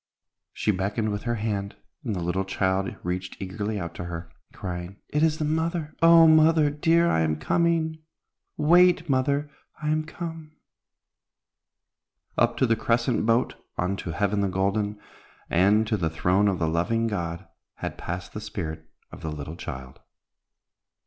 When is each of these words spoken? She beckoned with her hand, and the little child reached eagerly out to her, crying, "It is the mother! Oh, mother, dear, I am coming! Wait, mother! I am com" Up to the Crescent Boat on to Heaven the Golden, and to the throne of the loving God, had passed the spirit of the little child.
She 0.51 0.71
beckoned 0.71 1.11
with 1.11 1.25
her 1.25 1.35
hand, 1.35 1.75
and 2.03 2.15
the 2.15 2.23
little 2.23 2.43
child 2.43 2.95
reached 3.03 3.39
eagerly 3.39 3.79
out 3.79 3.93
to 3.93 4.05
her, 4.05 4.31
crying, 4.51 4.95
"It 5.09 5.21
is 5.21 5.37
the 5.37 5.45
mother! 5.45 5.93
Oh, 6.01 6.25
mother, 6.25 6.71
dear, 6.71 7.07
I 7.07 7.19
am 7.21 7.35
coming! 7.35 7.99
Wait, 8.57 9.07
mother! 9.07 9.51
I 9.79 9.89
am 9.89 10.05
com" 10.05 10.53
Up 12.39 12.57
to 12.57 12.65
the 12.65 12.75
Crescent 12.75 13.27
Boat 13.27 13.53
on 13.77 13.95
to 13.97 14.09
Heaven 14.13 14.41
the 14.41 14.49
Golden, 14.49 14.99
and 15.51 15.85
to 15.85 15.97
the 15.97 16.09
throne 16.09 16.47
of 16.47 16.57
the 16.57 16.67
loving 16.67 17.05
God, 17.05 17.45
had 17.75 17.99
passed 17.99 18.33
the 18.33 18.41
spirit 18.41 18.83
of 19.11 19.21
the 19.21 19.31
little 19.31 19.55
child. 19.55 19.99